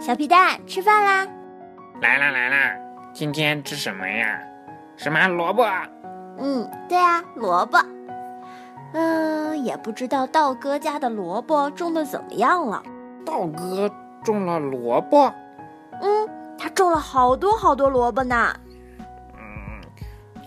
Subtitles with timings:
[0.00, 1.26] 小皮蛋，吃饭啦！
[2.00, 2.76] 来啦来啦，
[3.12, 4.40] 今天吃什么呀？
[4.96, 5.64] 什么萝卜？
[6.38, 7.78] 嗯，对啊，萝卜。
[8.92, 12.80] 嗯，也不知道道哥家的萝卜种的怎么样了。
[13.26, 13.90] 道哥
[14.22, 15.34] 种了萝卜？
[16.00, 18.54] 嗯，他种了好多好多萝卜呢。
[19.34, 19.82] 嗯，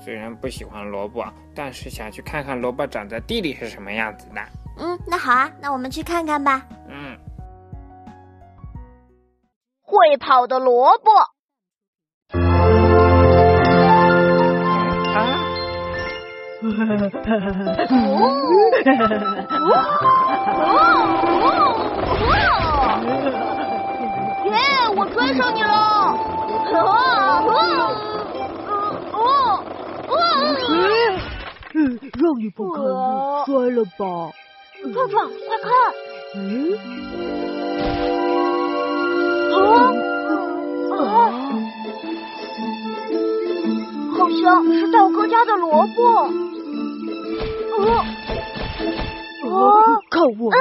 [0.01, 4.41] 虽然不喜欢萝卜，但是想去看看萝卜长在地里是什么样子的。
[4.77, 6.65] 嗯，那好啊，那我们去看看吧。
[9.91, 11.11] 会跑的萝卜。
[15.11, 15.19] 啊！
[24.45, 24.55] 耶！
[24.95, 25.73] 我追上你了！
[26.87, 27.43] 啊！
[29.11, 29.19] 哦！
[31.73, 32.89] 让你不看路，
[33.45, 34.31] 摔了吧？
[34.93, 35.69] 壮壮，快看！
[36.35, 36.39] 嗯？
[44.51, 46.03] 像是道哥家的萝卜。
[47.77, 48.05] 哦！
[49.45, 50.01] 哦！
[50.09, 50.57] 看我的！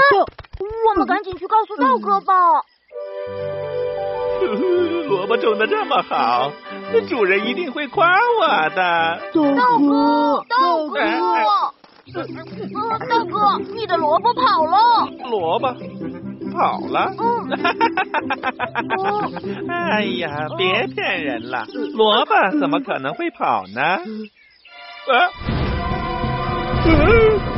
[0.61, 2.33] 我们赶紧去告诉道哥吧。
[5.09, 6.51] 萝卜种的这么好，
[7.09, 8.07] 主人一定会夸
[8.41, 9.21] 我的。
[9.35, 11.01] 道哥，道哥，
[13.09, 15.09] 道哥，你的萝卜跑了。
[15.29, 15.75] 萝卜
[16.51, 17.11] 跑了？
[19.69, 23.81] 哎呀，别骗人了，萝卜怎么可能会跑呢？
[23.83, 24.01] 啊！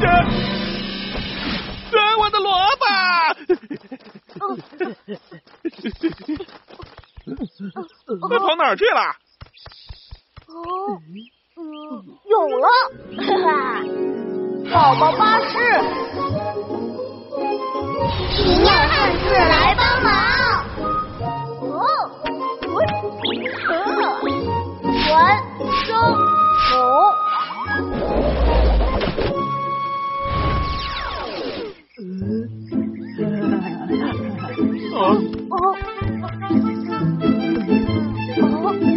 [0.00, 0.06] 这，
[1.90, 2.84] 这我的萝卜！
[8.30, 9.00] 那跑哪儿去了？
[10.48, 10.98] 哦，
[11.56, 11.62] 嗯，
[12.28, 12.66] 有了，
[13.26, 13.48] 哈哈，
[14.72, 15.56] 宝宝巴士，
[18.34, 20.10] 奇妙汉字来帮忙。
[21.60, 21.74] 哦，
[25.04, 25.10] 传
[25.84, 25.88] 声
[26.68, 26.70] 筒。
[34.94, 34.96] 哦
[35.50, 35.52] 哦。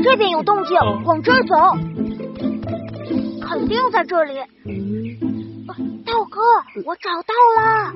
[0.03, 1.55] 这边有动静，往这儿走，
[3.41, 4.39] 肯定在这里。
[6.05, 6.41] 道哥，
[6.85, 7.91] 我找到了，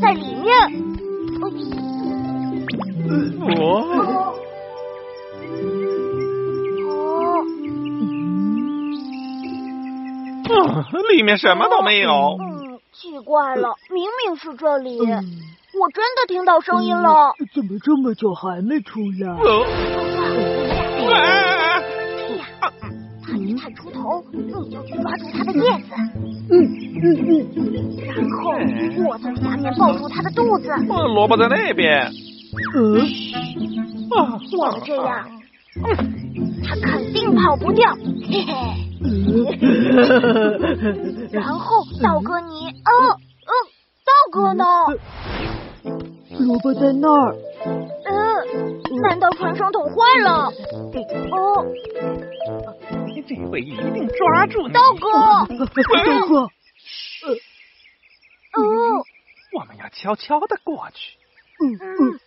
[0.00, 0.50] 在里面。
[3.40, 3.52] 哦。
[10.48, 10.84] 哦。
[11.12, 12.38] 里面什么都没有。
[12.40, 14.98] 嗯，奇怪了，明明是这里。
[14.98, 19.36] 我真的听到声音了，怎么这么久还没出来？
[21.08, 21.12] 哎
[22.36, 22.46] 呀，
[23.26, 25.94] 他一探出头，你就去抓住他的叶子，
[26.50, 27.04] 嗯嗯
[27.56, 28.50] 嗯，然后
[29.08, 30.68] 我从下面抱住他的肚子。
[31.14, 32.10] 萝卜在那边。
[32.74, 33.06] 嗯，
[34.10, 34.16] 我
[34.70, 35.28] 们这样，
[35.84, 35.86] 嗯
[36.66, 37.92] 他肯定跑不掉。
[38.28, 38.52] 嘿嘿。
[41.32, 43.10] 然后道哥你，嗯
[43.46, 43.50] 嗯，
[44.04, 44.64] 道哥呢？
[46.40, 47.34] 萝卜在那儿。
[48.04, 48.12] 嗯，
[49.02, 50.52] 难道传声筒坏了？
[51.30, 51.64] 哦，
[53.26, 55.08] 这回一定抓住道哥。
[55.10, 55.46] 道
[56.28, 56.40] 哥。
[58.52, 58.62] 哦，
[59.52, 61.18] 我们要悄悄的过去。
[61.62, 62.20] 嗯嗯。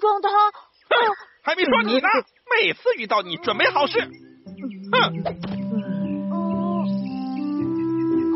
[0.00, 0.28] 撞他！
[0.30, 1.14] 哼。
[1.42, 2.08] 还没说你呢，
[2.58, 4.00] 每次遇到你准没好事。
[4.92, 4.96] 哼！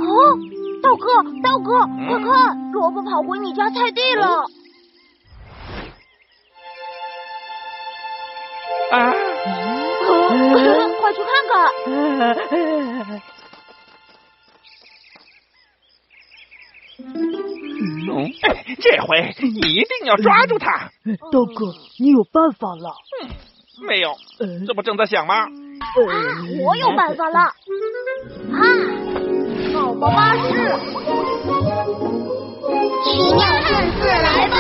[0.07, 0.39] 哦，
[0.83, 4.47] 道哥，道哥，快看，萝卜跑回你家菜地了。
[8.91, 9.13] 啊！
[11.01, 13.23] 快去看看。
[18.81, 20.91] 这回一定要抓住他。
[21.33, 22.95] 道哥，你有办法了？
[23.23, 23.29] 嗯，
[23.87, 24.15] 没有，
[24.67, 25.45] 这不正在想吗？
[25.45, 25.49] 啊
[26.65, 27.41] 我有办法了。
[27.41, 27.53] 啊，
[29.75, 30.41] 宝宝巴士，
[33.05, 34.54] 奇妙汉字来帮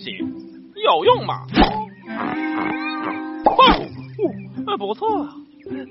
[0.00, 0.16] 西
[0.82, 1.46] 有用吗？
[3.44, 5.28] 哦，不错，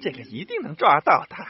[0.02, 1.46] 这个一定能抓到他。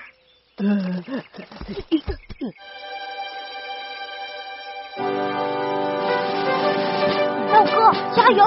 [7.52, 8.44] 道哥，加油！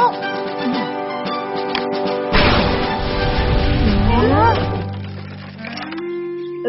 [6.64, 6.68] 呃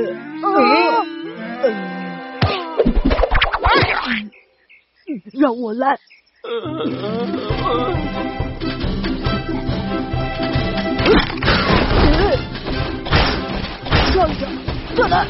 [5.33, 5.99] 让我来。
[6.43, 6.51] 上
[14.33, 14.45] 去，
[14.93, 15.25] 再来。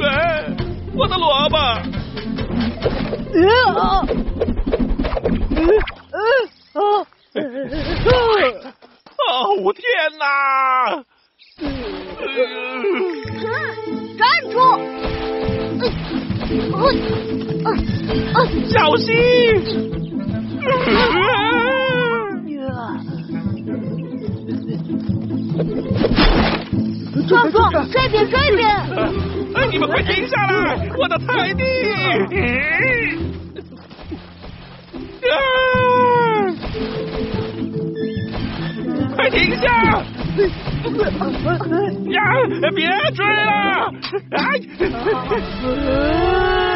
[0.00, 0.46] 哎，
[0.94, 1.56] 我的萝卜！
[3.76, 4.06] 啊！
[18.68, 19.06] 小心！
[27.28, 28.68] 壮壮，这边这边！
[29.54, 30.88] 哎，你们快停下来！
[30.98, 31.62] 我的菜地！
[35.28, 35.34] 啊！
[39.16, 39.66] 快停下！
[42.08, 42.20] 呀，
[42.74, 43.92] 别追了！
[44.30, 44.38] 哎！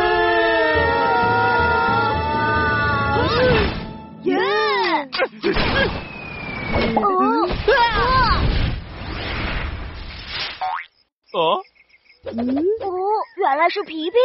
[13.62, 14.16] 来是皮皮！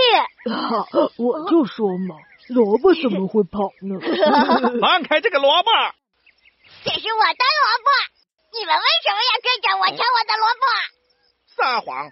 [1.21, 2.15] 我就说嘛，
[2.49, 3.99] 萝卜怎么会跑呢？
[4.81, 5.69] 放开这个萝卜！
[6.83, 7.89] 这是我的萝卜，
[8.57, 10.65] 你们为什么要追着我抢我的萝卜？
[11.55, 12.09] 撒谎！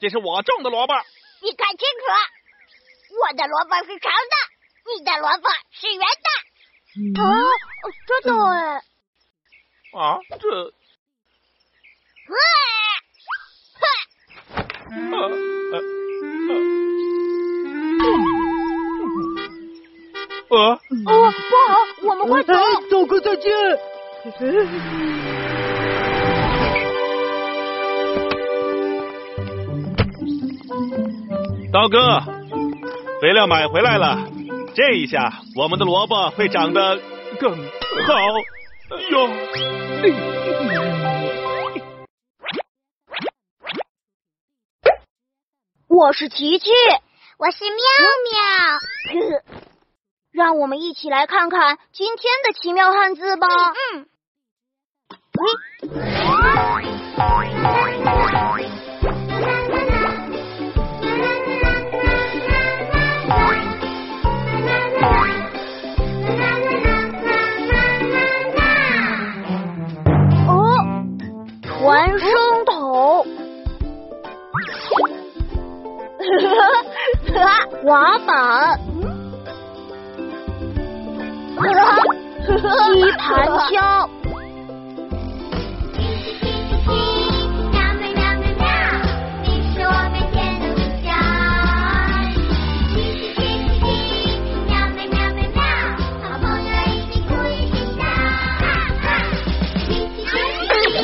[0.00, 0.94] 这是我种的萝卜。
[1.42, 2.04] 你看清楚，
[3.20, 4.34] 我的萝卜是长的，
[4.96, 6.30] 你的萝卜是圆的。
[7.22, 7.28] 啊，
[8.08, 8.80] 真的哎！
[9.92, 10.72] 啊，这
[16.48, 16.52] 呃
[20.50, 22.52] 呃呃，哦，不好，我们快走！
[22.52, 22.56] 哎，
[22.90, 23.50] 道哥再见。
[31.72, 32.20] 刀哥，
[33.20, 34.28] 肥料买回来了，
[34.74, 37.00] 这一下我们的萝卜会长得
[37.40, 37.58] 更好
[39.10, 39.28] 哟。
[45.94, 46.70] 我是琪琪，
[47.38, 47.78] 我是妙
[48.32, 49.38] 妙。
[50.32, 53.46] 让我们一起来看看今天的奇妙汉字吧。
[53.94, 54.08] 嗯，
[55.38, 55.46] 哦，
[82.44, 83.80] 叽叽叽，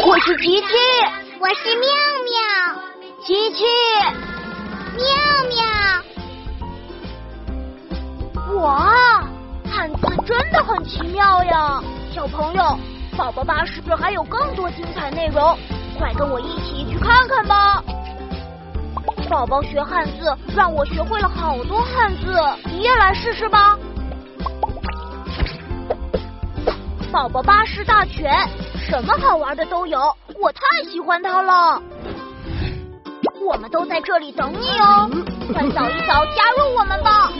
[0.06, 0.66] 我是琪琪，
[1.40, 1.88] 我是妙
[2.26, 2.38] 妙，
[3.24, 3.64] 琪琪，
[4.96, 5.02] 妙
[5.48, 5.58] 妙。
[8.52, 8.60] 我，
[9.80, 11.82] 汉字真的很奇妙呀！
[12.14, 12.78] 小朋友，
[13.16, 15.56] 宝宝巴士还有更多精彩内容，
[15.98, 17.82] 快跟我一起去看看吧！
[19.30, 23.78] 宝宝学汉字，让我学会了好多汉字，你也来试试吧！
[27.10, 28.30] 宝宝巴士大全，
[28.86, 29.98] 什么好玩的都有，
[30.38, 31.80] 我太喜欢它了。
[33.42, 35.10] 我们都在这里等你哦，
[35.54, 37.32] 快扫一扫，加入我们吧！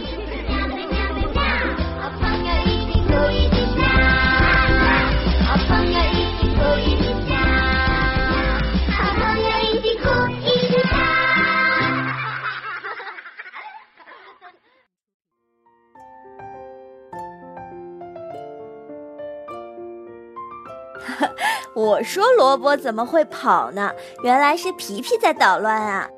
[21.75, 23.91] 我说萝卜怎么会跑呢？
[24.23, 26.09] 原来是皮皮在捣乱啊！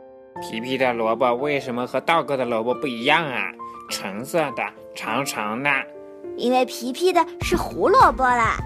[0.41, 3.53] 皮皮的萝卜为什么和道哥的萝卜不一样啊？
[3.89, 4.63] 橙色的，
[4.95, 5.71] 长长的。
[6.37, 8.57] 因为皮皮的是胡萝卜啦。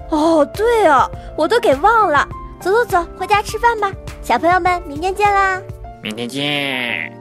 [0.10, 2.28] 哦，对哦，我都给忘了。
[2.60, 3.92] 走走走，回家吃饭吧。
[4.22, 5.62] 小朋友们，明天见啦！
[6.02, 7.15] 明天见。